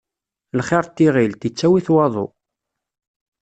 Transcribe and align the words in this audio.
Lxiṛ 0.59 0.85
n 0.87 0.91
tiɣilt, 0.95 1.47
ittawi-t 1.49 1.87
waḍu. 1.93 2.27